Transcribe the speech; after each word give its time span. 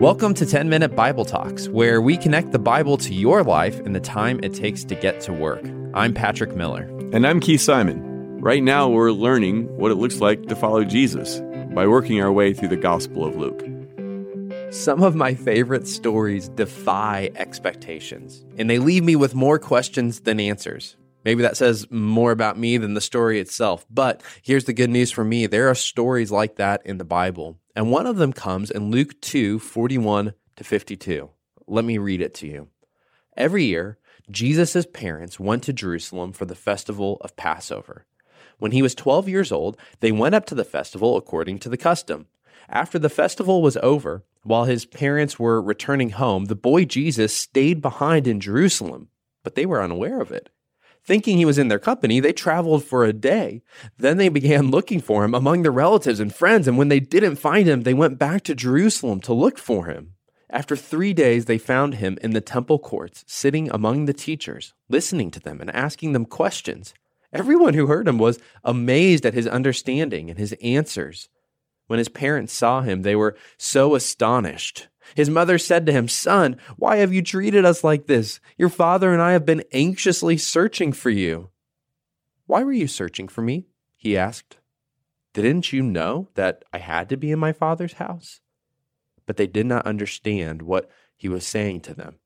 Welcome 0.00 0.32
to 0.34 0.46
10 0.46 0.68
Minute 0.68 0.94
Bible 0.94 1.24
Talks, 1.24 1.68
where 1.68 2.00
we 2.00 2.16
connect 2.16 2.52
the 2.52 2.58
Bible 2.60 2.96
to 2.98 3.12
your 3.12 3.42
life 3.42 3.80
in 3.80 3.94
the 3.94 4.00
time 4.00 4.38
it 4.44 4.54
takes 4.54 4.84
to 4.84 4.94
get 4.94 5.20
to 5.22 5.32
work. 5.32 5.60
I'm 5.92 6.14
Patrick 6.14 6.54
Miller. 6.54 6.84
And 7.12 7.26
I'm 7.26 7.40
Keith 7.40 7.62
Simon. 7.62 8.40
Right 8.40 8.62
now, 8.62 8.88
we're 8.88 9.10
learning 9.10 9.76
what 9.76 9.90
it 9.90 9.96
looks 9.96 10.20
like 10.20 10.46
to 10.46 10.54
follow 10.54 10.84
Jesus 10.84 11.40
by 11.74 11.88
working 11.88 12.22
our 12.22 12.30
way 12.30 12.54
through 12.54 12.68
the 12.68 12.76
Gospel 12.76 13.24
of 13.24 13.34
Luke. 13.34 13.60
Some 14.72 15.02
of 15.02 15.16
my 15.16 15.34
favorite 15.34 15.88
stories 15.88 16.48
defy 16.48 17.30
expectations, 17.34 18.44
and 18.56 18.70
they 18.70 18.78
leave 18.78 19.02
me 19.02 19.16
with 19.16 19.34
more 19.34 19.58
questions 19.58 20.20
than 20.20 20.38
answers. 20.38 20.96
Maybe 21.24 21.42
that 21.42 21.56
says 21.56 21.90
more 21.90 22.30
about 22.30 22.56
me 22.56 22.76
than 22.76 22.94
the 22.94 23.00
story 23.00 23.40
itself. 23.40 23.84
But 23.90 24.22
here's 24.42 24.64
the 24.64 24.72
good 24.72 24.90
news 24.90 25.10
for 25.10 25.24
me 25.24 25.46
there 25.46 25.68
are 25.68 25.74
stories 25.74 26.30
like 26.30 26.54
that 26.56 26.86
in 26.86 26.98
the 26.98 27.04
Bible. 27.04 27.58
And 27.78 27.92
one 27.92 28.08
of 28.08 28.16
them 28.16 28.32
comes 28.32 28.72
in 28.72 28.90
Luke 28.90 29.20
2 29.20 29.60
41 29.60 30.34
to 30.56 30.64
52. 30.64 31.30
Let 31.68 31.84
me 31.84 31.96
read 31.96 32.20
it 32.20 32.34
to 32.34 32.48
you. 32.48 32.70
Every 33.36 33.66
year, 33.66 33.98
Jesus' 34.28 34.84
parents 34.92 35.38
went 35.38 35.62
to 35.62 35.72
Jerusalem 35.72 36.32
for 36.32 36.44
the 36.44 36.56
festival 36.56 37.18
of 37.20 37.36
Passover. 37.36 38.04
When 38.58 38.72
he 38.72 38.82
was 38.82 38.96
12 38.96 39.28
years 39.28 39.52
old, 39.52 39.76
they 40.00 40.10
went 40.10 40.34
up 40.34 40.44
to 40.46 40.56
the 40.56 40.64
festival 40.64 41.16
according 41.16 41.60
to 41.60 41.68
the 41.68 41.76
custom. 41.76 42.26
After 42.68 42.98
the 42.98 43.08
festival 43.08 43.62
was 43.62 43.76
over, 43.76 44.24
while 44.42 44.64
his 44.64 44.84
parents 44.84 45.38
were 45.38 45.62
returning 45.62 46.10
home, 46.10 46.46
the 46.46 46.56
boy 46.56 46.84
Jesus 46.84 47.32
stayed 47.32 47.80
behind 47.80 48.26
in 48.26 48.40
Jerusalem, 48.40 49.06
but 49.44 49.54
they 49.54 49.66
were 49.66 49.80
unaware 49.80 50.20
of 50.20 50.32
it. 50.32 50.50
Thinking 51.08 51.38
he 51.38 51.46
was 51.46 51.56
in 51.56 51.68
their 51.68 51.78
company, 51.78 52.20
they 52.20 52.34
traveled 52.34 52.84
for 52.84 53.06
a 53.06 53.14
day. 53.14 53.62
Then 53.96 54.18
they 54.18 54.28
began 54.28 54.70
looking 54.70 55.00
for 55.00 55.24
him 55.24 55.34
among 55.34 55.62
their 55.62 55.72
relatives 55.72 56.20
and 56.20 56.34
friends, 56.34 56.68
and 56.68 56.76
when 56.76 56.88
they 56.88 57.00
didn't 57.00 57.36
find 57.36 57.66
him, 57.66 57.80
they 57.80 57.94
went 57.94 58.18
back 58.18 58.44
to 58.44 58.54
Jerusalem 58.54 59.22
to 59.22 59.32
look 59.32 59.56
for 59.56 59.86
him. 59.86 60.12
After 60.50 60.76
three 60.76 61.14
days, 61.14 61.46
they 61.46 61.56
found 61.56 61.94
him 61.94 62.18
in 62.20 62.32
the 62.32 62.42
temple 62.42 62.78
courts, 62.78 63.24
sitting 63.26 63.70
among 63.70 64.04
the 64.04 64.12
teachers, 64.12 64.74
listening 64.90 65.30
to 65.30 65.40
them 65.40 65.62
and 65.62 65.70
asking 65.70 66.12
them 66.12 66.26
questions. 66.26 66.92
Everyone 67.32 67.72
who 67.72 67.86
heard 67.86 68.06
him 68.06 68.18
was 68.18 68.38
amazed 68.62 69.24
at 69.24 69.32
his 69.32 69.46
understanding 69.46 70.28
and 70.28 70.38
his 70.38 70.54
answers. 70.62 71.30
When 71.86 71.98
his 71.98 72.10
parents 72.10 72.52
saw 72.52 72.82
him, 72.82 73.00
they 73.00 73.16
were 73.16 73.34
so 73.56 73.94
astonished. 73.94 74.88
His 75.14 75.30
mother 75.30 75.58
said 75.58 75.86
to 75.86 75.92
him, 75.92 76.08
Son, 76.08 76.56
why 76.76 76.96
have 76.96 77.12
you 77.12 77.22
treated 77.22 77.64
us 77.64 77.82
like 77.82 78.06
this? 78.06 78.40
Your 78.56 78.68
father 78.68 79.12
and 79.12 79.22
I 79.22 79.32
have 79.32 79.44
been 79.44 79.64
anxiously 79.72 80.36
searching 80.36 80.92
for 80.92 81.10
you. 81.10 81.50
Why 82.46 82.62
were 82.62 82.72
you 82.72 82.88
searching 82.88 83.28
for 83.28 83.42
me? 83.42 83.66
He 83.96 84.16
asked. 84.16 84.58
Didn't 85.32 85.72
you 85.72 85.82
know 85.82 86.28
that 86.34 86.64
I 86.72 86.78
had 86.78 87.08
to 87.10 87.16
be 87.16 87.30
in 87.30 87.38
my 87.38 87.52
father's 87.52 87.94
house? 87.94 88.40
But 89.26 89.36
they 89.36 89.46
did 89.46 89.66
not 89.66 89.86
understand 89.86 90.62
what 90.62 90.90
he 91.16 91.28
was 91.28 91.46
saying 91.46 91.80
to 91.82 91.94
them. 91.94 92.18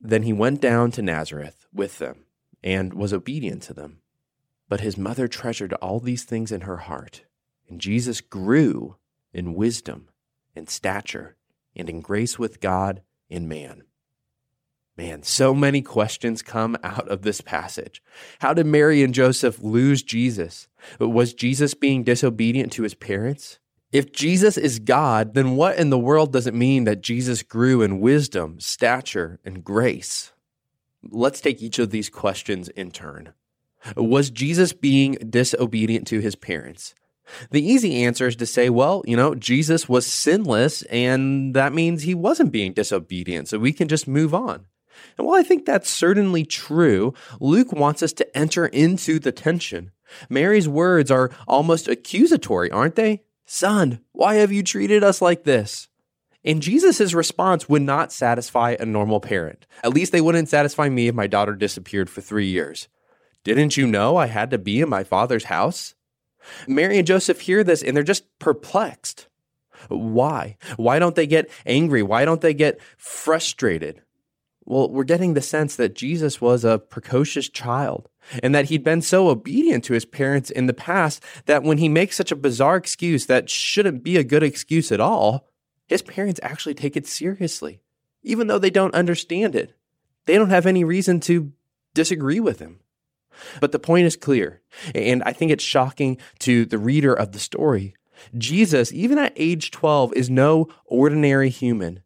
Then 0.00 0.22
he 0.22 0.32
went 0.32 0.60
down 0.60 0.90
to 0.92 1.02
Nazareth 1.02 1.66
with 1.72 1.98
them 1.98 2.24
and 2.62 2.94
was 2.94 3.12
obedient 3.12 3.62
to 3.64 3.74
them. 3.74 4.00
But 4.68 4.80
his 4.80 4.96
mother 4.96 5.28
treasured 5.28 5.72
all 5.74 6.00
these 6.00 6.24
things 6.24 6.52
in 6.52 6.62
her 6.62 6.78
heart, 6.78 7.24
and 7.68 7.80
Jesus 7.80 8.20
grew 8.20 8.96
in 9.32 9.54
wisdom 9.54 10.08
and 10.54 10.68
stature 10.70 11.36
and 11.74 11.88
in 11.88 12.00
grace 12.00 12.38
with 12.38 12.60
God 12.60 13.02
and 13.28 13.48
man. 13.48 13.84
Man, 14.96 15.22
so 15.22 15.54
many 15.54 15.80
questions 15.80 16.42
come 16.42 16.76
out 16.82 17.08
of 17.08 17.22
this 17.22 17.40
passage. 17.40 18.02
How 18.40 18.52
did 18.52 18.66
Mary 18.66 19.02
and 19.02 19.14
Joseph 19.14 19.62
lose 19.62 20.02
Jesus? 20.02 20.68
Was 20.98 21.32
Jesus 21.32 21.72
being 21.72 22.04
disobedient 22.04 22.70
to 22.72 22.82
his 22.82 22.94
parents? 22.94 23.58
If 23.92 24.12
Jesus 24.12 24.56
is 24.56 24.78
God, 24.78 25.34
then 25.34 25.56
what 25.56 25.78
in 25.78 25.90
the 25.90 25.98
world 25.98 26.32
does 26.32 26.46
it 26.46 26.54
mean 26.54 26.84
that 26.84 27.00
Jesus 27.00 27.42
grew 27.42 27.82
in 27.82 28.00
wisdom, 28.00 28.60
stature, 28.60 29.40
and 29.44 29.64
grace? 29.64 30.32
Let's 31.02 31.40
take 31.40 31.62
each 31.62 31.78
of 31.78 31.90
these 31.90 32.10
questions 32.10 32.68
in 32.68 32.90
turn. 32.90 33.32
Was 33.96 34.30
Jesus 34.30 34.72
being 34.72 35.14
disobedient 35.14 36.06
to 36.08 36.20
his 36.20 36.36
parents? 36.36 36.94
The 37.50 37.66
easy 37.66 38.02
answer 38.04 38.26
is 38.26 38.36
to 38.36 38.46
say, 38.46 38.70
well, 38.70 39.02
you 39.06 39.16
know, 39.16 39.34
Jesus 39.34 39.88
was 39.88 40.06
sinless, 40.06 40.82
and 40.82 41.54
that 41.54 41.72
means 41.72 42.02
he 42.02 42.14
wasn't 42.14 42.52
being 42.52 42.72
disobedient, 42.72 43.48
so 43.48 43.58
we 43.58 43.72
can 43.72 43.88
just 43.88 44.08
move 44.08 44.34
on. 44.34 44.66
And 45.16 45.26
while 45.26 45.38
I 45.38 45.42
think 45.42 45.64
that's 45.64 45.88
certainly 45.88 46.44
true, 46.44 47.14
Luke 47.40 47.72
wants 47.72 48.02
us 48.02 48.12
to 48.14 48.36
enter 48.36 48.66
into 48.66 49.18
the 49.18 49.32
tension. 49.32 49.92
Mary's 50.28 50.68
words 50.68 51.10
are 51.10 51.30
almost 51.46 51.88
accusatory, 51.88 52.70
aren't 52.70 52.96
they? 52.96 53.22
Son, 53.46 54.00
why 54.12 54.36
have 54.36 54.52
you 54.52 54.62
treated 54.62 55.02
us 55.02 55.22
like 55.22 55.44
this? 55.44 55.88
And 56.44 56.62
Jesus' 56.62 57.12
response 57.12 57.68
would 57.68 57.82
not 57.82 58.12
satisfy 58.12 58.76
a 58.78 58.86
normal 58.86 59.20
parent. 59.20 59.66
At 59.84 59.92
least 59.92 60.12
they 60.12 60.20
wouldn't 60.20 60.48
satisfy 60.48 60.88
me 60.88 61.08
if 61.08 61.14
my 61.14 61.26
daughter 61.26 61.54
disappeared 61.54 62.08
for 62.08 62.20
three 62.20 62.46
years. 62.46 62.88
Didn't 63.44 63.76
you 63.76 63.86
know 63.86 64.16
I 64.16 64.26
had 64.26 64.50
to 64.50 64.58
be 64.58 64.80
in 64.80 64.88
my 64.88 65.04
father's 65.04 65.44
house? 65.44 65.94
Mary 66.66 66.98
and 66.98 67.06
Joseph 67.06 67.40
hear 67.40 67.64
this 67.64 67.82
and 67.82 67.96
they're 67.96 68.02
just 68.02 68.24
perplexed. 68.38 69.28
Why? 69.88 70.56
Why 70.76 70.98
don't 70.98 71.14
they 71.14 71.26
get 71.26 71.50
angry? 71.64 72.02
Why 72.02 72.24
don't 72.24 72.40
they 72.40 72.54
get 72.54 72.80
frustrated? 72.96 74.02
Well, 74.64 74.90
we're 74.90 75.04
getting 75.04 75.34
the 75.34 75.40
sense 75.40 75.74
that 75.76 75.94
Jesus 75.94 76.40
was 76.40 76.64
a 76.64 76.78
precocious 76.78 77.48
child 77.48 78.08
and 78.42 78.54
that 78.54 78.66
he'd 78.66 78.84
been 78.84 79.02
so 79.02 79.28
obedient 79.28 79.84
to 79.84 79.94
his 79.94 80.04
parents 80.04 80.50
in 80.50 80.66
the 80.66 80.74
past 80.74 81.24
that 81.46 81.62
when 81.62 81.78
he 81.78 81.88
makes 81.88 82.16
such 82.16 82.30
a 82.30 82.36
bizarre 82.36 82.76
excuse 82.76 83.26
that 83.26 83.50
shouldn't 83.50 84.04
be 84.04 84.16
a 84.16 84.24
good 84.24 84.42
excuse 84.42 84.92
at 84.92 85.00
all, 85.00 85.48
his 85.88 86.02
parents 86.02 86.38
actually 86.42 86.74
take 86.74 86.96
it 86.96 87.06
seriously, 87.06 87.80
even 88.22 88.46
though 88.46 88.58
they 88.58 88.70
don't 88.70 88.94
understand 88.94 89.56
it. 89.56 89.74
They 90.26 90.36
don't 90.36 90.50
have 90.50 90.66
any 90.66 90.84
reason 90.84 91.18
to 91.20 91.52
disagree 91.94 92.38
with 92.38 92.60
him. 92.60 92.80
But 93.60 93.72
the 93.72 93.78
point 93.78 94.06
is 94.06 94.16
clear, 94.16 94.60
and 94.94 95.22
I 95.24 95.32
think 95.32 95.50
it's 95.50 95.64
shocking 95.64 96.18
to 96.40 96.64
the 96.64 96.78
reader 96.78 97.14
of 97.14 97.32
the 97.32 97.38
story. 97.38 97.94
Jesus, 98.36 98.92
even 98.92 99.18
at 99.18 99.32
age 99.36 99.70
12, 99.70 100.12
is 100.14 100.30
no 100.30 100.68
ordinary 100.86 101.48
human. 101.48 102.02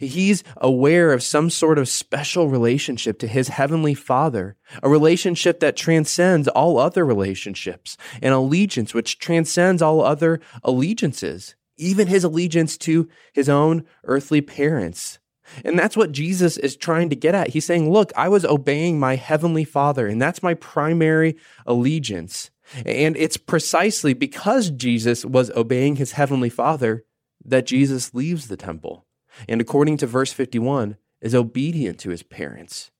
He's 0.00 0.42
aware 0.56 1.12
of 1.12 1.22
some 1.22 1.50
sort 1.50 1.78
of 1.78 1.88
special 1.88 2.48
relationship 2.48 3.18
to 3.18 3.26
his 3.26 3.48
heavenly 3.48 3.94
father, 3.94 4.56
a 4.82 4.88
relationship 4.88 5.60
that 5.60 5.76
transcends 5.76 6.48
all 6.48 6.78
other 6.78 7.04
relationships, 7.04 7.96
an 8.22 8.32
allegiance 8.32 8.94
which 8.94 9.18
transcends 9.18 9.82
all 9.82 10.00
other 10.00 10.40
allegiances, 10.64 11.54
even 11.76 12.08
his 12.08 12.24
allegiance 12.24 12.78
to 12.78 13.08
his 13.32 13.48
own 13.48 13.84
earthly 14.04 14.40
parents. 14.40 15.18
And 15.64 15.78
that's 15.78 15.96
what 15.96 16.12
Jesus 16.12 16.56
is 16.58 16.76
trying 16.76 17.08
to 17.10 17.16
get 17.16 17.34
at. 17.34 17.50
He's 17.50 17.64
saying, 17.64 17.90
Look, 17.90 18.12
I 18.16 18.28
was 18.28 18.44
obeying 18.44 18.98
my 18.98 19.16
heavenly 19.16 19.64
Father, 19.64 20.06
and 20.06 20.20
that's 20.20 20.42
my 20.42 20.54
primary 20.54 21.36
allegiance. 21.66 22.50
And 22.84 23.16
it's 23.16 23.36
precisely 23.36 24.12
because 24.12 24.70
Jesus 24.70 25.24
was 25.24 25.50
obeying 25.52 25.96
his 25.96 26.12
heavenly 26.12 26.50
Father 26.50 27.04
that 27.44 27.66
Jesus 27.66 28.12
leaves 28.12 28.48
the 28.48 28.56
temple. 28.56 29.06
And 29.48 29.60
according 29.60 29.98
to 29.98 30.06
verse 30.06 30.32
51, 30.32 30.96
is 31.20 31.34
obedient 31.34 31.98
to 32.00 32.10
his 32.10 32.22
parents. 32.22 32.90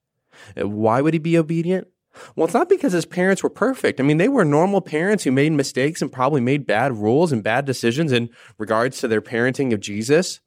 Uh, 0.61 0.69
why 0.69 1.01
would 1.01 1.15
he 1.15 1.19
be 1.19 1.39
obedient? 1.39 1.89
Well, 2.35 2.47
it's 2.47 2.55
not 2.55 2.69
because 2.69 2.93
his 2.93 3.05
parents 3.05 3.43
were 3.43 3.51
perfect. 3.51 4.01
I 4.01 4.03
mean, 4.03 4.17
they 4.17 4.29
were 4.29 4.45
normal 4.45 4.81
parents 4.81 5.25
who 5.25 5.33
made 5.33 5.53
mistakes 5.53 6.01
and 6.01 6.11
probably 6.11 6.41
made 6.41 6.67
bad 6.67 6.97
rules 6.97 7.31
and 7.31 7.43
bad 7.43 7.67
decisions 7.67 8.11
in 8.11 8.31
regards 8.59 8.99
to 9.01 9.09
their 9.09 9.21
parenting 9.21 9.73
of 9.73 9.81
Jesus. 9.81 10.41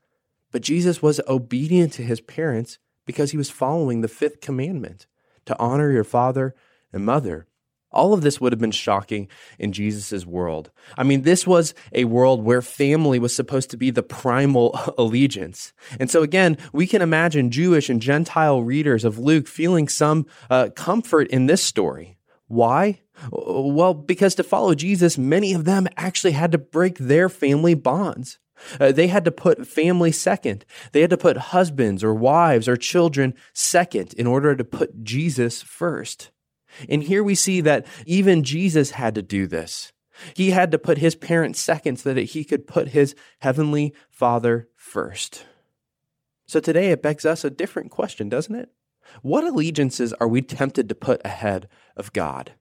But 0.51 0.61
Jesus 0.61 1.01
was 1.01 1.21
obedient 1.27 1.93
to 1.93 2.03
his 2.03 2.21
parents 2.21 2.79
because 3.05 3.31
he 3.31 3.37
was 3.37 3.49
following 3.49 4.01
the 4.01 4.07
fifth 4.07 4.41
commandment 4.41 5.07
to 5.45 5.57
honor 5.59 5.91
your 5.91 6.03
father 6.03 6.55
and 6.93 7.05
mother. 7.05 7.47
All 7.91 8.13
of 8.13 8.21
this 8.21 8.39
would 8.39 8.51
have 8.53 8.59
been 8.59 8.69
shocking 8.69 9.27
in 9.57 9.71
Jesus' 9.71 10.25
world. 10.25 10.69
I 10.95 11.03
mean, 11.03 11.23
this 11.23 11.47
was 11.47 11.73
a 11.91 12.03
world 12.03 12.43
where 12.43 12.61
family 12.61 13.17
was 13.17 13.35
supposed 13.35 13.71
to 13.71 13.77
be 13.77 13.89
the 13.89 14.03
primal 14.03 14.79
allegiance. 14.97 15.73
And 15.99 16.09
so, 16.09 16.21
again, 16.21 16.57
we 16.71 16.85
can 16.85 17.01
imagine 17.01 17.49
Jewish 17.49 17.89
and 17.89 18.01
Gentile 18.01 18.61
readers 18.61 19.03
of 19.03 19.17
Luke 19.17 19.47
feeling 19.47 19.87
some 19.87 20.27
uh, 20.51 20.69
comfort 20.75 21.29
in 21.29 21.47
this 21.47 21.63
story. 21.63 22.19
Why? 22.47 23.01
Well, 23.31 23.93
because 23.93 24.35
to 24.35 24.43
follow 24.43 24.75
Jesus, 24.75 25.17
many 25.17 25.53
of 25.53 25.65
them 25.65 25.87
actually 25.97 26.31
had 26.31 26.51
to 26.51 26.57
break 26.57 26.97
their 26.97 27.27
family 27.27 27.73
bonds. 27.73 28.39
Uh, 28.79 28.91
they 28.91 29.07
had 29.07 29.25
to 29.25 29.31
put 29.31 29.67
family 29.67 30.11
second. 30.11 30.65
They 30.91 31.01
had 31.01 31.09
to 31.09 31.17
put 31.17 31.37
husbands 31.37 32.03
or 32.03 32.13
wives 32.13 32.67
or 32.67 32.75
children 32.75 33.33
second 33.53 34.13
in 34.13 34.27
order 34.27 34.55
to 34.55 34.63
put 34.63 35.03
Jesus 35.03 35.61
first. 35.61 36.31
And 36.87 37.03
here 37.03 37.23
we 37.23 37.35
see 37.35 37.61
that 37.61 37.87
even 38.05 38.43
Jesus 38.43 38.91
had 38.91 39.15
to 39.15 39.21
do 39.21 39.47
this. 39.47 39.91
He 40.35 40.51
had 40.51 40.71
to 40.71 40.79
put 40.79 40.97
his 40.97 41.15
parents 41.15 41.59
second 41.59 41.97
so 41.97 42.13
that 42.13 42.21
he 42.21 42.43
could 42.43 42.67
put 42.67 42.89
his 42.89 43.15
heavenly 43.39 43.93
Father 44.09 44.67
first. 44.75 45.45
So 46.45 46.59
today 46.59 46.91
it 46.91 47.01
begs 47.01 47.25
us 47.25 47.43
a 47.43 47.49
different 47.49 47.91
question, 47.91 48.27
doesn't 48.27 48.55
it? 48.55 48.69
What 49.21 49.43
allegiances 49.43 50.13
are 50.13 50.27
we 50.27 50.41
tempted 50.41 50.89
to 50.89 50.95
put 50.95 51.21
ahead 51.25 51.67
of 51.95 52.13
God? 52.13 52.53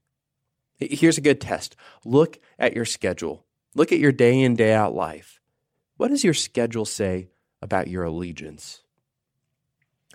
Here's 0.79 1.19
a 1.19 1.23
good 1.23 1.41
test. 1.41 1.75
Look 2.05 2.39
at 2.59 2.75
your 2.75 2.85
schedule. 2.85 3.45
Look 3.75 3.93
at 3.93 3.99
your 3.99 4.13
day 4.13 4.41
in, 4.41 4.55
day 4.55 4.73
out 4.73 4.95
life. 4.95 5.41
What 5.99 6.09
does 6.09 6.25
your 6.25 6.35
schedule 6.35 6.87
say 6.87 7.29
about 7.63 7.89
your 7.89 8.05
allegiance. 8.05 8.83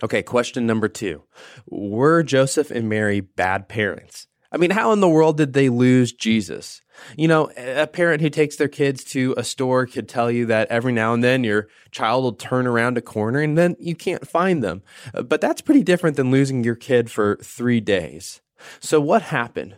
Okay, 0.02 0.22
question 0.22 0.66
number 0.66 0.88
two 0.88 1.22
Were 1.66 2.22
Joseph 2.22 2.70
and 2.70 2.88
Mary 2.88 3.20
bad 3.20 3.68
parents? 3.68 4.26
I 4.50 4.56
mean, 4.56 4.70
how 4.70 4.92
in 4.92 5.00
the 5.00 5.08
world 5.08 5.36
did 5.36 5.52
they 5.52 5.68
lose 5.68 6.12
Jesus? 6.12 6.80
You 7.16 7.26
know, 7.26 7.50
a 7.56 7.88
parent 7.88 8.20
who 8.20 8.30
takes 8.30 8.54
their 8.54 8.68
kids 8.68 9.02
to 9.06 9.34
a 9.36 9.42
store 9.42 9.84
could 9.84 10.08
tell 10.08 10.30
you 10.30 10.46
that 10.46 10.68
every 10.68 10.92
now 10.92 11.12
and 11.12 11.24
then 11.24 11.42
your 11.42 11.66
child 11.90 12.22
will 12.22 12.34
turn 12.34 12.68
around 12.68 12.96
a 12.96 13.02
corner 13.02 13.40
and 13.40 13.58
then 13.58 13.74
you 13.80 13.96
can't 13.96 14.28
find 14.28 14.62
them. 14.62 14.82
Uh, 15.12 15.22
but 15.22 15.40
that's 15.40 15.60
pretty 15.60 15.82
different 15.82 16.16
than 16.16 16.30
losing 16.30 16.62
your 16.62 16.76
kid 16.76 17.10
for 17.10 17.36
three 17.42 17.80
days. 17.80 18.42
So, 18.78 19.00
what 19.00 19.22
happened? 19.22 19.74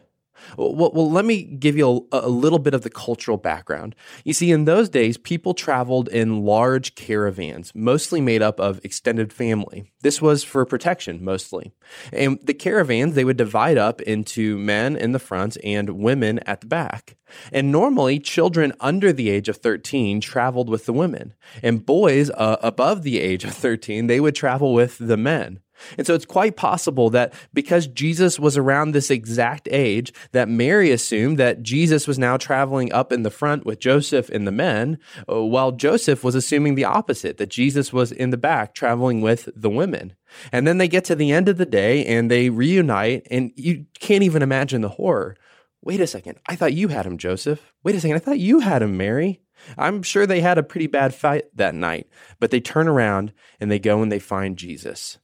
Well, 0.57 0.91
well, 0.93 1.11
let 1.11 1.25
me 1.25 1.43
give 1.43 1.77
you 1.77 2.07
a, 2.13 2.21
a, 2.21 2.29
little 2.29 2.59
bit 2.59 2.75
of 2.75 2.83
the 2.83 2.91
cultural 2.91 3.37
background. 3.37 3.95
You 4.25 4.33
see, 4.33 4.51
in 4.51 4.65
those 4.65 4.89
days, 4.89 5.17
people 5.17 5.55
traveled 5.55 6.09
in 6.09 6.45
large 6.45 6.95
caravans, 6.95 7.73
mostly 7.75 8.21
made 8.21 8.43
up 8.43 8.61
of 8.61 8.81
extended 8.85 9.33
family. 9.33 9.91
This 10.03 10.23
was 10.23 10.45
for 10.45 10.65
protection, 10.65 11.25
mostly. 11.25 11.73
And 12.13 12.39
the 12.43 12.55
caravans, 12.55 13.15
they 13.15 13.25
would 13.25 13.37
divide 13.37 13.79
up 13.79 14.01
into 14.03 14.59
men 14.59 14.97
in 14.97 15.13
the 15.13 15.19
front 15.19 15.57
and 15.65 15.91
women 15.99 16.39
at 16.41 16.61
the 16.61 16.67
back. 16.67 17.17
And 17.53 17.73
normally, 17.73 18.21
children 18.21 18.73
under 18.81 19.13
the 19.13 19.31
age 19.31 19.49
of 19.49 19.57
13 19.57 20.21
traveled 20.21 20.69
with 20.69 20.87
the 20.87 20.93
women, 20.93 21.35
and 21.63 21.85
boys 21.85 22.31
uh, 22.31 22.57
above 22.63 23.03
the 23.03 23.19
age 23.19 23.45
of 23.45 23.53
13, 23.53 24.07
they 24.07 24.21
would 24.21 24.35
travel 24.35 24.73
with 24.73 24.99
the 24.99 25.17
men. 25.17 25.61
And 25.97 26.07
so 26.07 26.15
it's 26.15 26.25
quite 26.25 26.57
possible 26.57 27.11
that 27.11 27.35
because 27.53 27.87
Jesus 27.87 28.39
was 28.39 28.57
around 28.57 28.93
this 28.93 29.11
exact 29.11 29.69
age, 29.71 30.13
that 30.33 30.49
Mary 30.49 30.91
assumed 30.91 31.39
that 31.39 31.63
Jesus 31.63 32.07
was 32.07 32.19
now 32.19 32.37
traveling 32.37 32.93
up 32.93 33.13
in 33.13 33.23
the 33.23 33.31
front 33.31 33.65
with 33.67 33.81
Joseph 33.81 34.29
and 34.29 34.47
the 34.47 34.53
men, 34.53 34.99
uh, 35.31 35.43
while 35.43 35.73
Joseph 35.73 36.25
was 36.25 36.35
assuming 36.35 36.75
the 36.75 36.85
opposite, 36.85 37.39
that 37.39 37.51
Jesus 37.51 37.93
was 37.93 38.13
in 38.13 38.31
the 38.31 38.37
back 38.37 38.75
traveling 38.75 39.21
with 39.21 39.49
the 39.55 39.71
women. 39.71 40.15
And 40.53 40.67
then 40.67 40.79
they 40.79 40.89
get 40.89 41.05
to 41.07 41.15
the 41.15 41.33
end 41.33 41.49
of 41.49 41.59
the 41.59 41.67
day 41.67 42.05
and 42.05 42.31
they 42.31 42.51
reunite, 42.51 43.27
and 43.31 43.53
you 43.57 43.87
can't 43.99 44.23
even 44.23 44.43
imagine 44.43 44.81
the 44.81 44.89
horror. 44.91 45.37
Wait 45.83 46.01
a 46.01 46.07
second, 46.07 46.39
I 46.47 46.57
thought 46.57 46.73
you 46.73 46.89
had 46.89 47.07
him, 47.07 47.17
Joseph. 47.17 47.73
Wait 47.85 47.95
a 47.95 48.01
second, 48.01 48.17
I 48.17 48.21
thought 48.21 48.39
you 48.39 48.61
had 48.61 48.83
him, 48.83 48.97
Mary. 48.97 49.41
I'm 49.79 50.03
sure 50.03 50.27
they 50.27 50.41
had 50.41 50.59
a 50.59 50.63
pretty 50.63 50.87
bad 50.87 51.15
fight 51.15 51.45
that 51.55 51.75
night, 51.75 52.09
but 52.41 52.51
they 52.51 52.61
turn 52.61 52.89
around 52.89 53.33
and 53.61 53.71
they 53.71 53.79
go 53.79 54.03
and 54.03 54.11
they 54.11 54.19
find 54.19 54.57
Jesus. 54.57 55.19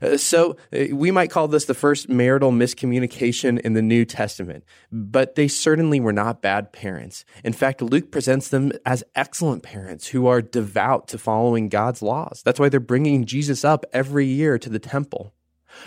Uh, 0.00 0.16
so 0.16 0.56
uh, 0.72 0.94
we 0.94 1.10
might 1.10 1.30
call 1.30 1.48
this 1.48 1.64
the 1.64 1.74
first 1.74 2.08
marital 2.08 2.52
miscommunication 2.52 3.58
in 3.60 3.74
the 3.74 3.82
New 3.82 4.04
Testament, 4.04 4.64
but 4.90 5.34
they 5.34 5.48
certainly 5.48 6.00
were 6.00 6.12
not 6.12 6.42
bad 6.42 6.72
parents. 6.72 7.24
In 7.44 7.52
fact, 7.52 7.82
Luke 7.82 8.10
presents 8.10 8.48
them 8.48 8.72
as 8.86 9.04
excellent 9.14 9.62
parents 9.62 10.08
who 10.08 10.26
are 10.26 10.42
devout 10.42 11.08
to 11.08 11.18
following 11.18 11.68
God's 11.68 12.02
laws. 12.02 12.42
That's 12.44 12.60
why 12.60 12.68
they're 12.68 12.80
bringing 12.80 13.24
Jesus 13.24 13.64
up 13.64 13.84
every 13.92 14.26
year 14.26 14.58
to 14.58 14.68
the 14.68 14.78
temple. 14.78 15.34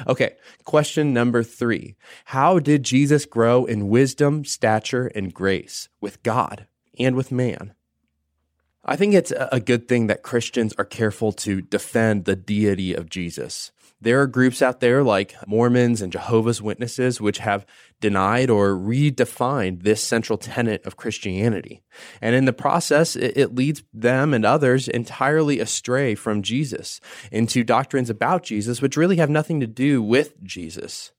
Okay, 0.07 0.35
question 0.63 1.13
number 1.13 1.43
three 1.43 1.95
How 2.25 2.59
did 2.59 2.83
Jesus 2.83 3.25
grow 3.25 3.65
in 3.65 3.89
wisdom, 3.89 4.45
stature, 4.45 5.07
and 5.07 5.33
grace 5.33 5.89
with 6.01 6.23
God 6.23 6.67
and 6.97 7.15
with 7.15 7.31
man? 7.31 7.73
I 8.87 8.95
think 8.95 9.15
it's 9.15 9.33
a 9.35 9.59
good 9.59 9.87
thing 9.87 10.07
that 10.07 10.21
Christians 10.21 10.73
are 10.77 10.85
careful 10.85 11.31
to 11.33 11.59
defend 11.61 12.25
the 12.25 12.35
deity 12.35 12.93
of 12.93 13.09
Jesus. 13.09 13.71
There 13.99 14.21
are 14.21 14.27
groups 14.27 14.61
out 14.61 14.79
there 14.79 15.03
like 15.03 15.35
Mormons 15.47 16.03
and 16.03 16.11
Jehovah's 16.11 16.61
Witnesses 16.61 17.19
which 17.19 17.39
have 17.39 17.65
denied 17.99 18.51
or 18.51 18.75
redefined 18.75 19.81
this 19.81 20.03
central 20.03 20.37
tenet 20.37 20.85
of 20.85 20.97
Christianity. 20.97 21.81
And 22.21 22.35
in 22.35 22.45
the 22.45 22.53
process, 22.53 23.15
it, 23.15 23.55
leads 23.55 23.81
them 23.91 24.35
and 24.35 24.45
others 24.45 24.87
entirely 24.87 25.59
astray 25.59 26.13
from 26.13 26.43
Jesus 26.43 27.01
into 27.31 27.63
doctrines 27.63 28.11
about 28.11 28.43
Jesus 28.43 28.83
which 28.83 28.97
really 28.97 29.15
have 29.15 29.29
nothing 29.31 29.59
to 29.61 29.67
do 29.67 30.03
with 30.03 30.43
Jesus. 30.43 31.11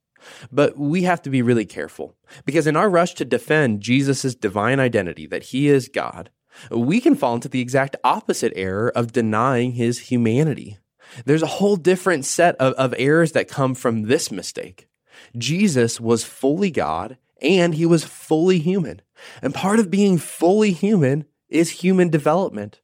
But 0.52 0.78
we 0.78 1.02
have 1.02 1.22
to 1.22 1.30
be 1.30 1.42
really 1.42 1.66
careful 1.66 2.14
because 2.44 2.68
in 2.68 2.76
our 2.76 2.90
rush 2.90 3.14
to 3.14 3.24
defend 3.24 3.80
Jesus' 3.80 4.36
divine 4.36 4.78
identity, 4.78 5.26
that 5.26 5.44
he 5.44 5.68
is 5.68 5.88
God, 5.88 6.30
we 6.70 7.00
can 7.00 7.14
fall 7.14 7.34
into 7.34 7.48
the 7.48 7.60
exact 7.60 7.96
opposite 8.04 8.52
error 8.56 8.90
of 8.94 9.12
denying 9.12 9.72
his 9.72 9.98
humanity. 9.98 10.78
There's 11.24 11.42
a 11.42 11.46
whole 11.46 11.76
different 11.76 12.24
set 12.24 12.56
of, 12.56 12.72
of 12.74 12.94
errors 12.98 13.32
that 13.32 13.48
come 13.48 13.74
from 13.74 14.02
this 14.02 14.30
mistake. 14.30 14.88
Jesus 15.36 16.00
was 16.00 16.24
fully 16.24 16.70
God 16.70 17.18
and 17.40 17.74
he 17.74 17.86
was 17.86 18.04
fully 18.04 18.58
human. 18.58 19.02
And 19.42 19.54
part 19.54 19.78
of 19.78 19.90
being 19.90 20.18
fully 20.18 20.72
human 20.72 21.26
is 21.48 21.70
human 21.70 22.08
development. 22.10 22.80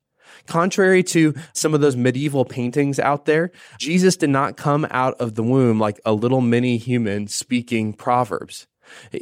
Contrary 0.46 1.02
to 1.02 1.34
some 1.52 1.74
of 1.74 1.80
those 1.80 1.96
medieval 1.96 2.44
paintings 2.44 2.98
out 2.98 3.26
there, 3.26 3.50
Jesus 3.78 4.16
did 4.16 4.30
not 4.30 4.56
come 4.56 4.86
out 4.90 5.14
of 5.20 5.34
the 5.34 5.42
womb 5.42 5.78
like 5.78 6.00
a 6.04 6.12
little 6.12 6.40
mini 6.40 6.78
human 6.78 7.28
speaking 7.28 7.92
proverbs. 7.92 8.66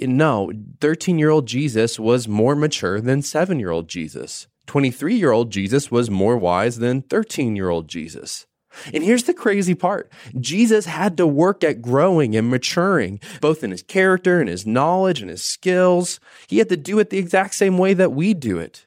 No, 0.00 0.52
13 0.80 1.18
year 1.18 1.30
old 1.30 1.46
Jesus 1.46 1.98
was 1.98 2.28
more 2.28 2.56
mature 2.56 3.00
than 3.00 3.22
7 3.22 3.58
year 3.58 3.70
old 3.70 3.88
Jesus. 3.88 4.46
23 4.66 5.16
year 5.16 5.32
old 5.32 5.50
Jesus 5.50 5.90
was 5.90 6.10
more 6.10 6.36
wise 6.36 6.78
than 6.78 7.02
13 7.02 7.56
year 7.56 7.70
old 7.70 7.88
Jesus. 7.88 8.46
And 8.92 9.02
here's 9.02 9.24
the 9.24 9.34
crazy 9.34 9.74
part 9.74 10.10
Jesus 10.38 10.86
had 10.86 11.16
to 11.16 11.26
work 11.26 11.64
at 11.64 11.82
growing 11.82 12.36
and 12.36 12.48
maturing, 12.48 13.20
both 13.40 13.64
in 13.64 13.70
his 13.70 13.82
character 13.82 14.40
and 14.40 14.48
his 14.48 14.66
knowledge 14.66 15.20
and 15.20 15.30
his 15.30 15.42
skills. 15.42 16.20
He 16.46 16.58
had 16.58 16.68
to 16.68 16.76
do 16.76 16.98
it 16.98 17.10
the 17.10 17.18
exact 17.18 17.54
same 17.54 17.78
way 17.78 17.94
that 17.94 18.12
we 18.12 18.34
do 18.34 18.58
it. 18.58 18.86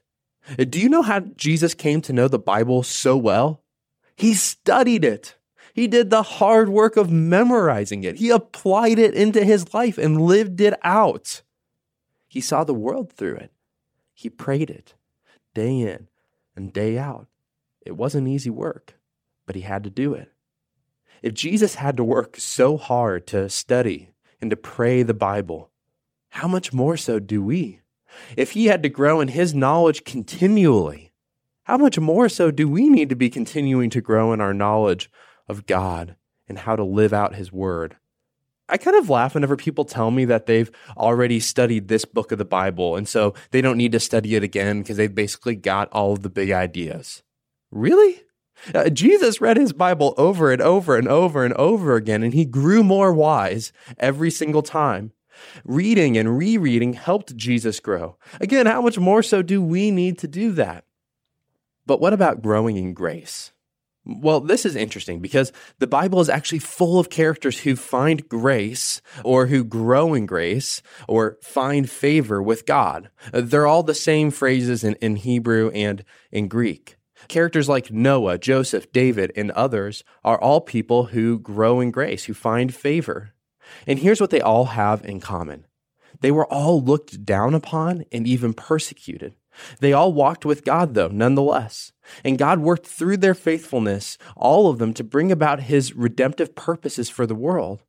Do 0.57 0.79
you 0.79 0.89
know 0.89 1.01
how 1.01 1.19
Jesus 1.19 1.73
came 1.73 2.01
to 2.01 2.13
know 2.13 2.27
the 2.27 2.39
Bible 2.39 2.83
so 2.83 3.15
well? 3.15 3.63
He 4.15 4.33
studied 4.33 5.05
it. 5.05 5.35
He 5.73 5.87
did 5.87 6.09
the 6.09 6.23
hard 6.23 6.69
work 6.69 6.97
of 6.97 7.11
memorizing 7.11 8.03
it. 8.03 8.17
He 8.17 8.29
applied 8.29 8.99
it 8.99 9.13
into 9.13 9.43
his 9.43 9.73
life 9.73 9.97
and 9.97 10.21
lived 10.21 10.61
it 10.61 10.75
out. 10.83 11.41
He 12.27 12.41
saw 12.41 12.63
the 12.63 12.73
world 12.73 13.11
through 13.11 13.35
it. 13.35 13.51
He 14.13 14.29
prayed 14.29 14.69
it 14.69 14.93
day 15.53 15.79
in 15.79 16.07
and 16.55 16.71
day 16.71 16.97
out. 16.97 17.27
It 17.85 17.97
wasn't 17.97 18.27
easy 18.27 18.49
work 18.49 18.95
but 19.45 19.55
he 19.55 19.61
had 19.61 19.83
to 19.83 19.89
do 19.89 20.13
it. 20.13 20.31
If 21.21 21.33
Jesus 21.33 21.75
had 21.75 21.97
to 21.97 22.03
work 22.03 22.35
so 22.37 22.77
hard 22.77 23.27
to 23.27 23.49
study 23.49 24.09
and 24.41 24.49
to 24.49 24.57
pray 24.57 25.03
the 25.03 25.13
Bible, 25.13 25.69
how 26.29 26.47
much 26.47 26.73
more 26.73 26.97
so 26.97 27.19
do 27.19 27.41
we? 27.41 27.81
If 28.35 28.51
he 28.51 28.65
had 28.65 28.83
to 28.83 28.89
grow 28.89 29.21
in 29.21 29.29
his 29.29 29.53
knowledge 29.53 30.03
continually, 30.03 31.13
how 31.63 31.77
much 31.77 31.97
more 31.97 32.27
so 32.27 32.51
do 32.51 32.67
we 32.67 32.89
need 32.89 33.09
to 33.09 33.15
be 33.15 33.29
continuing 33.29 33.89
to 33.91 34.01
grow 34.01 34.33
in 34.33 34.41
our 34.41 34.53
knowledge 34.53 35.09
of 35.47 35.65
God 35.65 36.15
and 36.47 36.59
how 36.59 36.75
to 36.75 36.83
live 36.83 37.13
out 37.13 37.35
his 37.35 37.51
word? 37.51 37.97
I 38.69 38.77
kind 38.77 38.95
of 38.95 39.09
laugh 39.09 39.35
whenever 39.35 39.55
people 39.55 39.85
tell 39.85 40.09
me 40.09 40.25
that 40.25 40.45
they've 40.45 40.71
already 40.97 41.39
studied 41.39 41.87
this 41.87 42.05
book 42.05 42.31
of 42.31 42.37
the 42.37 42.45
Bible 42.45 42.95
and 42.95 43.07
so 43.07 43.33
they 43.51 43.61
don't 43.61 43.77
need 43.77 43.91
to 43.91 43.99
study 43.99 44.35
it 44.35 44.43
again 44.43 44.81
because 44.81 44.97
they've 44.97 45.13
basically 45.13 45.55
got 45.55 45.91
all 45.91 46.13
of 46.13 46.23
the 46.23 46.29
big 46.29 46.51
ideas. 46.51 47.23
Really? 47.71 48.23
Uh, 48.73 48.89
Jesus 48.89 49.41
read 49.41 49.57
his 49.57 49.73
Bible 49.73 50.13
over 50.17 50.51
and 50.51 50.61
over 50.61 50.95
and 50.95 51.07
over 51.07 51.43
and 51.43 51.53
over 51.55 51.95
again, 51.95 52.23
and 52.23 52.33
he 52.33 52.45
grew 52.45 52.83
more 52.83 53.11
wise 53.11 53.73
every 53.97 54.31
single 54.31 54.61
time. 54.61 55.11
Reading 55.65 56.17
and 56.17 56.37
rereading 56.37 56.93
helped 56.93 57.35
Jesus 57.35 57.79
grow. 57.79 58.17
Again, 58.39 58.65
how 58.65 58.81
much 58.81 58.97
more 58.97 59.23
so 59.23 59.41
do 59.41 59.61
we 59.61 59.91
need 59.91 60.17
to 60.19 60.27
do 60.27 60.51
that? 60.53 60.85
But 61.85 61.99
what 61.99 62.13
about 62.13 62.41
growing 62.41 62.77
in 62.77 62.93
grace? 62.93 63.52
Well, 64.05 64.41
this 64.41 64.65
is 64.65 64.75
interesting 64.75 65.19
because 65.21 65.53
the 65.79 65.87
Bible 65.87 66.19
is 66.19 66.27
actually 66.27 66.59
full 66.59 66.99
of 66.99 67.09
characters 67.09 67.59
who 67.59 67.77
find 67.77 68.27
grace 68.27 69.01
or 69.23 69.47
who 69.47 69.63
grow 69.63 70.13
in 70.13 70.25
grace 70.25 70.81
or 71.07 71.37
find 71.41 71.89
favor 71.89 72.41
with 72.41 72.65
God. 72.65 73.09
Uh, 73.33 73.41
they're 73.41 73.67
all 73.67 73.83
the 73.83 73.95
same 73.95 74.29
phrases 74.29 74.83
in, 74.83 74.95
in 74.95 75.15
Hebrew 75.15 75.71
and 75.71 76.03
in 76.31 76.49
Greek. 76.49 76.97
Characters 77.29 77.69
like 77.69 77.91
Noah, 77.91 78.37
Joseph, 78.37 78.91
David, 78.91 79.31
and 79.37 79.51
others 79.51 80.03
are 80.25 80.39
all 80.39 80.59
people 80.59 81.05
who 81.05 81.39
grow 81.39 81.79
in 81.79 81.89
grace, 81.89 82.25
who 82.25 82.33
find 82.33 82.75
favor. 82.75 83.33
And 83.87 83.99
here's 83.99 84.19
what 84.19 84.29
they 84.29 84.41
all 84.41 84.65
have 84.65 85.05
in 85.05 85.19
common 85.21 85.65
they 86.19 86.31
were 86.31 86.45
all 86.45 86.81
looked 86.81 87.25
down 87.25 87.53
upon 87.53 88.05
and 88.11 88.27
even 88.27 88.53
persecuted. 88.53 89.35
They 89.79 89.93
all 89.93 90.13
walked 90.13 90.45
with 90.45 90.65
God, 90.65 90.93
though, 90.93 91.09
nonetheless. 91.09 91.91
And 92.23 92.37
God 92.37 92.59
worked 92.59 92.87
through 92.87 93.17
their 93.17 93.33
faithfulness, 93.33 94.17
all 94.35 94.69
of 94.69 94.79
them, 94.79 94.93
to 94.95 95.03
bring 95.03 95.31
about 95.31 95.61
his 95.61 95.93
redemptive 95.93 96.55
purposes 96.55 97.09
for 97.09 97.25
the 97.25 97.35
world. 97.35 97.83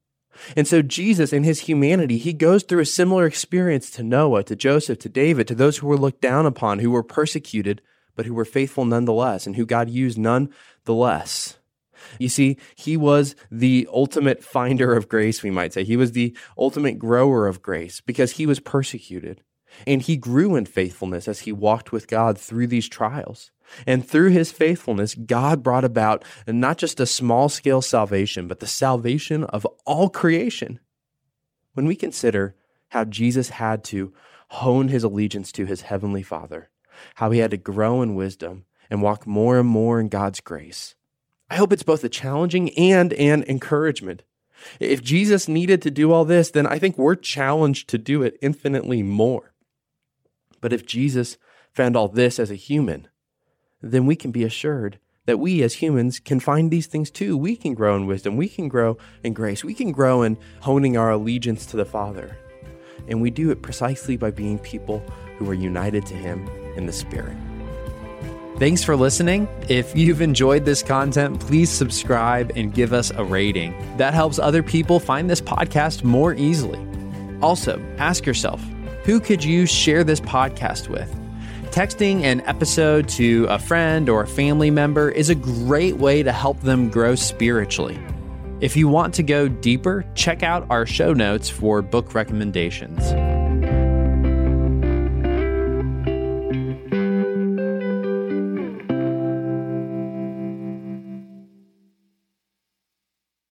And 0.57 0.67
so, 0.67 0.83
Jesus, 0.83 1.33
in 1.33 1.45
his 1.45 1.61
humanity, 1.61 2.19
he 2.19 2.33
goes 2.33 2.65
through 2.65 2.81
a 2.81 2.87
similar 2.87 3.25
experience 3.25 3.91
to 3.93 4.03
Noah, 4.03 4.45
to 4.45 4.57
Joseph, 4.57 4.99
to 5.01 5.09
David, 5.09 5.47
to 5.49 5.55
those 5.55 5.79
who 5.79 5.87
were 5.87 5.97
looked 5.97 6.21
down 6.21 6.47
upon, 6.47 6.81
who 6.81 6.91
were 6.91 7.05
persecuted, 7.05 7.81
but 8.17 8.27
who 8.27 8.35
were 8.35 8.45
faithful 8.45 8.85
nonetheless 8.85 9.47
and 9.47 9.57
who 9.57 9.67
God 9.67 9.89
used 9.91 10.19
nonetheless. 10.19 11.59
You 12.19 12.29
see, 12.29 12.59
he 12.75 12.97
was 12.97 13.35
the 13.51 13.89
ultimate 13.93 14.43
finder 14.45 14.95
of 14.95 15.09
grace, 15.09 15.43
we 15.43 15.51
might 15.51 15.73
say. 15.73 15.85
He 15.85 15.97
was 15.97 16.13
the 16.13 16.37
ultimate 16.59 16.99
grower 16.99 17.47
of 17.47 17.63
grace 17.63 18.01
because 18.01 18.33
he 18.33 18.47
was 18.47 18.61
persecuted. 18.61 19.43
And 19.87 20.03
he 20.03 20.17
grew 20.17 20.57
in 20.57 20.67
faithfulness 20.67 21.29
as 21.29 21.41
he 21.41 21.53
walked 21.53 21.93
with 21.93 22.09
God 22.09 22.39
through 22.39 22.69
these 22.69 22.89
trials. 22.89 23.51
And 23.87 24.07
through 24.07 24.31
his 24.31 24.53
faithfulness, 24.53 25.15
God 25.15 25.63
brought 25.63 25.85
about 25.85 26.25
not 26.47 26.79
just 26.79 27.01
a 27.01 27.07
small 27.07 27.49
scale 27.49 27.83
salvation, 27.83 28.47
but 28.47 28.61
the 28.61 28.67
salvation 28.67 29.45
of 29.45 29.67
all 29.85 30.09
creation. 30.09 30.81
When 31.73 31.87
we 31.87 31.97
consider 31.97 32.55
how 32.89 33.05
Jesus 33.05 33.51
had 33.51 33.83
to 33.85 34.13
hone 34.51 34.89
his 34.89 35.03
allegiance 35.03 35.51
to 35.53 35.65
his 35.65 35.83
heavenly 35.83 36.23
Father, 36.23 36.71
how 37.17 37.31
he 37.31 37.41
had 37.41 37.51
to 37.51 37.57
grow 37.57 38.03
in 38.03 38.15
wisdom 38.15 38.65
and 38.91 39.03
walk 39.03 39.27
more 39.27 39.59
and 39.59 39.69
more 39.69 39.99
in 39.99 40.09
God's 40.09 40.41
grace, 40.41 40.95
I 41.51 41.57
hope 41.57 41.73
it's 41.73 41.83
both 41.83 42.05
a 42.05 42.09
challenging 42.09 42.71
and 42.79 43.13
an 43.15 43.45
encouragement. 43.49 44.23
If 44.79 45.03
Jesus 45.03 45.49
needed 45.49 45.83
to 45.83 45.91
do 45.91 46.13
all 46.13 46.25
this, 46.25 46.51
then 46.51 46.67
I 46.67 46.79
think 46.79 46.97
we're 46.97 47.17
challenged 47.17 47.89
to 47.89 47.99
do 47.99 48.23
it 48.23 48.39
infinitely 48.41 49.03
more. 49.03 49.54
But 50.65 50.73
if 50.73 50.87
Jesus 50.87 51.37
found 51.75 51.95
all 51.95 52.09
this 52.09 52.39
as 52.39 52.51
a 52.51 52.55
human, 52.55 53.09
then 53.83 54.07
we 54.07 54.17
can 54.17 54.31
be 54.31 54.45
assured 54.45 54.99
that 55.27 55.39
we 55.39 55.63
as 55.63 55.75
humans 55.75 56.19
can 56.19 56.41
find 56.41 56.71
these 56.71 56.87
things 56.87 57.11
too. 57.11 57.37
We 57.37 57.55
can 57.55 57.75
grow 57.75 57.95
in 57.97 58.07
wisdom, 58.07 58.39
we 58.39 58.49
can 58.49 58.69
grow 58.69 58.97
in 59.23 59.35
grace, 59.35 59.63
we 59.63 59.75
can 59.75 59.93
grow 59.93 60.23
in 60.23 60.39
honing 60.61 60.97
our 60.97 61.11
allegiance 61.11 61.67
to 61.67 61.77
the 61.77 61.85
Father. 61.85 62.39
And 63.09 63.21
we 63.21 63.29
do 63.29 63.51
it 63.51 63.61
precisely 63.61 64.17
by 64.17 64.31
being 64.31 64.59
people 64.59 65.01
who 65.37 65.51
are 65.51 65.53
united 65.53 66.07
to 66.07 66.15
Him 66.15 66.49
in 66.79 66.87
the 66.87 66.95
Spirit. 66.95 67.37
Thanks 68.57 68.83
for 68.83 68.97
listening. 68.97 69.47
If 69.69 69.95
you've 69.95 70.23
enjoyed 70.23 70.65
this 70.65 70.83
content, 70.83 71.41
please 71.41 71.69
subscribe 71.69 72.53
and 72.57 72.73
give 72.73 72.95
us 72.95 73.11
a 73.11 73.23
rating. 73.23 73.75
That 73.99 74.15
helps 74.15 74.39
other 74.39 74.63
people 74.63 74.99
find 74.99 75.29
this 75.29 75.43
podcast 75.43 76.05
more 76.05 76.33
easily. 76.33 76.81
Also, 77.43 77.79
ask 77.99 78.25
yourself 78.25 78.65
who 79.05 79.21
could 79.21 79.45
you 79.45 79.67
share 79.67 80.03
this 80.03 80.21
podcast 80.21 80.89
with? 80.89 81.15
Texting 81.71 82.23
an 82.23 82.41
episode 82.43 83.09
to 83.11 83.45
a 83.51 83.59
friend 83.59 84.09
or 84.09 84.23
a 84.23 84.27
family 84.27 84.71
member 84.71 85.11
is 85.11 85.29
a 85.29 85.35
great 85.35 85.97
way 85.97 86.23
to 86.23 86.33
help 86.33 86.61
them 86.61 86.89
grow 86.89 87.15
spiritually. 87.15 87.99
If 88.61 88.77
you 88.77 88.89
want 88.89 89.15
to 89.15 89.23
go 89.23 89.49
deeper, 89.49 90.07
check 90.15 90.43
out 90.43 90.67
our 90.71 90.87
show 90.87 91.13
notes 91.13 91.51
for 91.51 91.83
book 91.83 92.15
recommendations. 92.15 93.03